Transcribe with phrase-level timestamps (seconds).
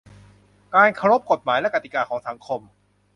[0.73, 2.61] การเคารพกฎหมายและกติกาของสังคม